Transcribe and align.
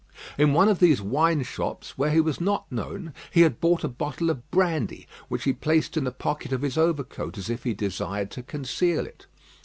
In 0.35 0.51
one 0.53 0.67
of 0.67 0.79
these 0.79 0.99
wine 0.99 1.43
shops, 1.43 1.95
where 1.95 2.09
he 2.09 2.19
was 2.19 2.41
not 2.41 2.65
known, 2.71 3.13
he 3.29 3.41
had 3.41 3.61
bought 3.61 3.83
a 3.83 3.87
bottle 3.87 4.31
of 4.31 4.49
brandy, 4.49 5.07
which 5.27 5.43
he 5.43 5.53
placed 5.53 5.95
in 5.95 6.05
the 6.05 6.11
pocket 6.11 6.51
of 6.51 6.63
his 6.63 6.75
overcoat, 6.75 7.37
as 7.37 7.51
if 7.51 7.63
he 7.65 7.75
desired 7.75 8.31
to 8.31 8.41
conceal 8.41 9.05
it. 9.05 9.27